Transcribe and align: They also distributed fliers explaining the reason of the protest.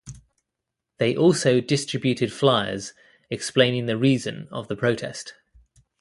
They 0.97 1.15
also 1.15 1.61
distributed 1.61 2.31
fliers 2.31 2.93
explaining 3.29 3.85
the 3.85 3.97
reason 3.97 4.47
of 4.51 4.67
the 4.67 4.75
protest. 4.75 5.35